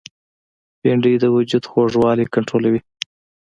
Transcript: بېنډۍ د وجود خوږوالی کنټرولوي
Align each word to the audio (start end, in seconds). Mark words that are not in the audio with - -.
بېنډۍ 0.81 1.13
د 1.19 1.25
وجود 1.35 1.63
خوږوالی 1.71 2.25
کنټرولوي 2.33 2.79